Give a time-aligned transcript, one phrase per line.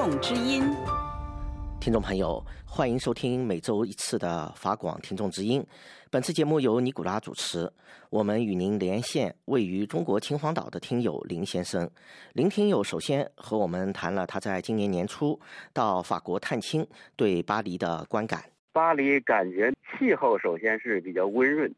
[0.00, 0.62] 众之音，
[1.78, 5.62] 听众朋友，欢迎收听每周一次的法广听众之音。
[6.10, 7.70] 本次节目由尼古拉主持。
[8.08, 11.86] 我们与您连线位于中国秦皇岛的听友林先生。
[12.32, 15.38] 林听友首先和我们谈了他在今年年初
[15.74, 16.82] 到法国探亲
[17.14, 18.42] 对巴黎的观感。
[18.72, 21.70] 巴黎感觉气候首先是比较温润，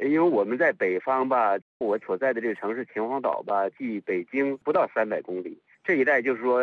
[0.00, 5.60] 因为我们在北方吧，我所在的这个城市秦皇岛吧，距北京不到三百公里。
[5.88, 6.60] 这一带就是说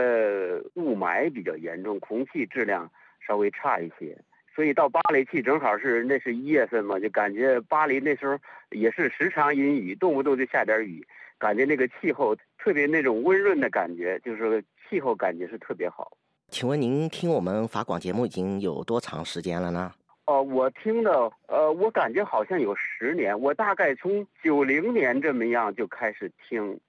[0.76, 2.88] 雾霾比较严重，空气质量
[3.28, 4.16] 稍微差一些。
[4.54, 8.38] 所以到巴黎去正好是那是一月份嘛，就感觉巴黎那时候
[8.70, 11.04] 也是时常阴雨，动不动就下点雨，
[11.40, 16.16] 感觉那个气候特别那种温润的感觉，就是气候感觉是特别好。
[16.50, 19.92] 请问您听我们法广节目已经有多长时间了呢？
[20.28, 26.80] 哦，我听的，呃，我感觉好像有十年，我大概从九零年这么样就开始听，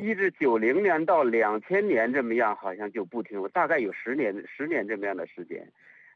[0.00, 5.66] 一直九零年到两千年这么样，好像就不听了，大概有十年十年这么样的时间。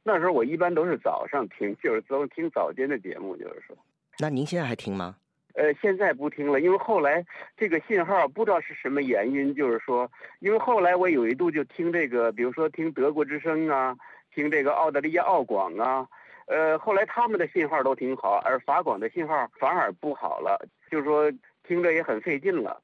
[0.02, 3.77] 那时候我一般都是早上听，就是都听早间的节目，就是说。
[4.19, 5.16] 那您现在还听吗？
[5.55, 7.22] 呃，现在不听了，因为后来
[7.58, 10.10] 这个信号不知道是什么原因，就是说，
[10.41, 13.94] 因为后来我有一度就听这个，比如说听德国之声啊，
[14.34, 16.08] 听这个澳大利亚澳广啊，
[16.47, 21.30] 呃，后来他们的信号都挺好，而法广的信号反而不好了，就是说
[21.69, 22.83] 听着也很费劲了，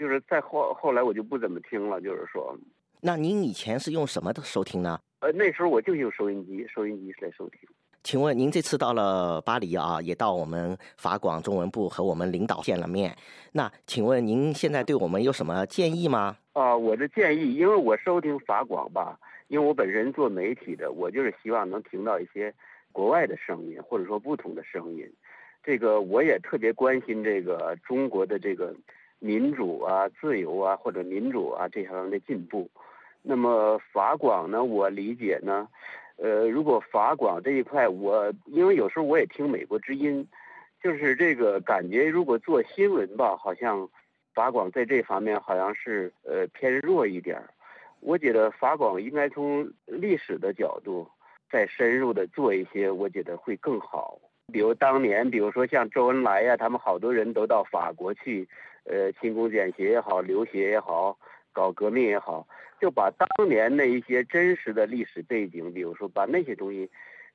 [0.00, 2.56] 就是再后后来我就不怎么听了，就是说。
[3.02, 4.98] 那您以前是用什么的收听呢？
[5.20, 7.60] 呃，那时候我就用收音机，收音机来收听。
[8.02, 13.14] 请问您这次到了巴黎啊，也到我们法广中文部和我们领导见了面。
[13.52, 16.38] 那请问您现在对我们有什么建议吗？
[16.54, 22.54] 啊，我的建议，因为我收听法广吧，因为我本身做媒体的，我就是希望能听到一些
[22.90, 25.06] 国外的声音，或者说不同的声音。
[25.62, 28.74] 这个我也特别关心这个中国的这个
[29.20, 32.68] 民主啊、自由啊，或者民主啊这方面的进步。
[33.22, 34.64] 那么法广呢？
[34.64, 35.68] 我理解呢，
[36.16, 40.26] 呃，如果法广这一块，我因为有时候我也听美国之音，
[40.82, 43.88] 就是这个感觉，如果做新闻吧，好像
[44.34, 47.50] 法广在这方面好像是呃偏弱一点儿。
[48.00, 51.06] 我觉得法广应该从历史的角度
[51.50, 54.18] 再深入的做一些，我觉得会更好。
[54.50, 58.48] 比如当年，比如说像周恩来呀，他们好多人都到法国去，
[58.84, 61.18] 呃，勤工俭学也好，留学也好。
[61.52, 62.46] 搞革命也好，
[62.80, 66.88] 就把当年的一些真实的历史背景，比如说把那些东西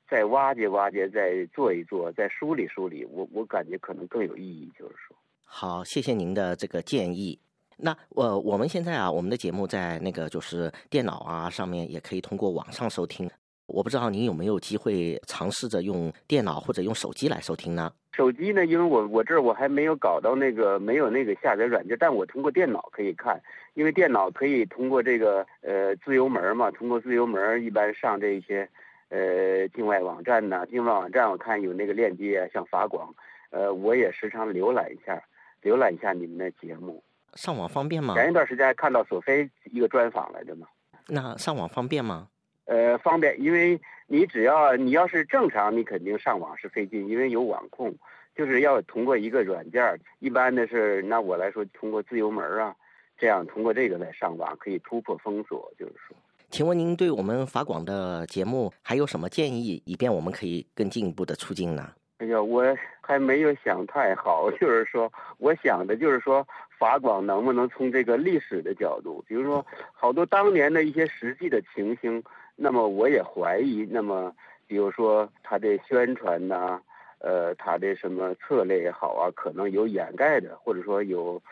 [0.08, 4.72] 再挖掘挖掘，再做一做，再梳理梳理，我我感觉可能更有意义。
[4.78, 5.14] 就是说，
[5.44, 7.38] 好，谢谢您的这个建议。
[7.76, 13.30] 那我我们现在啊，我们的节目在那个就是电脑啊上面也可以通过网上收听。
[13.66, 17.92] 我不知道您有没有机会尝试着用电脑或者用手机来收听呢？
[18.16, 23.38] 手机呢，因为我我这儿我还没有搞到那个没有那个下载软件，但我通过电脑可以看，
[23.74, 28.66] 因为电脑可以通过这个呃自由门嘛，通过自由门一般上这些
[29.10, 33.14] 呃境外网站呐，境外网站我看有那个链接，像法广，
[33.50, 35.22] 呃我也时常浏览一下，
[35.62, 37.02] 浏览一下你们的节目。
[37.34, 38.14] 上网方便吗？
[38.14, 40.66] 前一段时间还看到索菲一个专访来着嘛。
[41.06, 42.28] 那上网方便吗？
[42.66, 47.94] 呃，方便，因为你只要你要是正常，你肯定上网是费劲，因为有网控，
[48.34, 52.74] 就是要通过一个软件一般的是，那我来说，通过自由门啊，
[53.16, 56.16] 这样通过这个来上网，可以突破封锁，就是说。
[56.50, 61.92] 请问您对我们法广的节目还有什么建议，以便我们可以更进一步的促进呢？
[62.18, 62.64] 哎呀，我
[63.02, 66.46] 还没有想太好， 就是说，我想的就是说，
[66.78, 72.22] 法广能不能从这个历史的角度，比如说，好多当年的一些实际的情形。
[72.58, 74.34] 那么我也怀疑，那么
[74.66, 76.80] 比如说他的宣传呐，
[77.18, 81.42] 呃，他的什么策略也好啊，可能有掩盖的，或者说有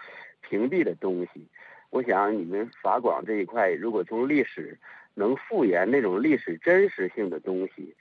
[0.41, 1.46] 屏蔽的东西。
[1.91, 4.78] 我想你们法广这一块，如果从历史
[5.12, 7.94] 能复原那种历史真实性的东西，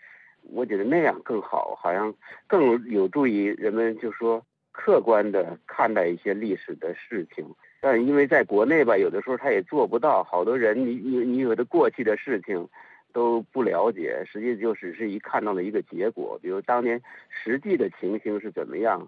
[0.52, 2.14] 我觉得那样更好，好像
[2.48, 7.46] 更有助于人们就说客观的看待一些历史的事情。
[7.82, 12.68] 但因为在国内吧，有的时候他也做不到，好多人你你你有的过去的事情。
[13.14, 17.00] 都不了解，实际就只是一看到了一个结果，比如当年
[17.30, 19.08] 实际的情形是怎么样，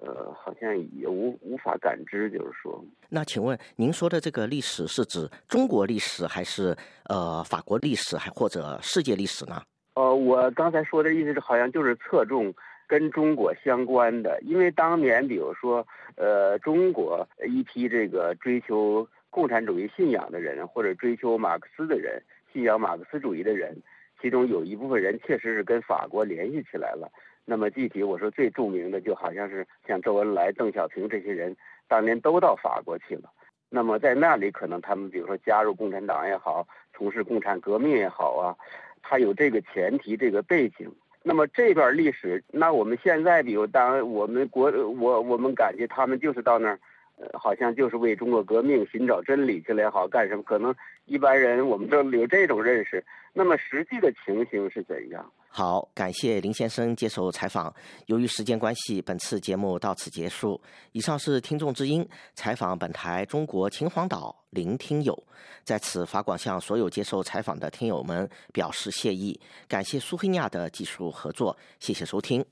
[0.00, 2.82] 呃，好像也无无法感知，就是说。
[3.10, 6.74] 那请问您说的这个历史是指中国历史，还是
[7.10, 9.60] 呃法国历史，还或者世界历史呢？
[9.94, 12.52] 呃，我刚才说的意思是，好像就是侧重
[12.86, 15.86] 跟中国相关的，因为当年比如说
[16.16, 22.22] 呃中国一批这个追求共产主义信仰的人，或者追求马克思的人。
[22.52, 23.74] 信仰马克思主义的人，
[24.20, 27.10] 其中有一部分人确实是跟法国联系起来了。
[27.46, 31.56] 那么具体我说最著名的，就好像是像周恩来、邓小平这些人，
[31.88, 33.30] 当年都到法国去了。
[33.70, 38.54] 那么在那里，可能他们比如说加入共产党也好，从事共产革命也好啊，
[39.02, 40.90] 它有这个前提、这个背景。
[41.22, 46.78] 那么这段历史，那我们现在比如当我们国我我们感觉他们就是到那儿，
[47.16, 50.42] 呃，好像就是为中国革命寻找真理去了也好，干什么？
[50.42, 53.04] 可能一般人我们都有这种认识。
[53.32, 55.30] 那么实际的情形是怎样？
[55.54, 57.72] 好，感谢林先生接受采访。
[58.06, 60.58] 由于时间关系，本次节目到此结束。
[60.92, 65.22] 以上是听众之音采访本台中国秦皇岛林听友，
[65.62, 69.38] 在此法广向所有接受采访的听友们表示谢意，
[69.68, 72.42] 感谢苏菲亚的技术合作，谢谢收听。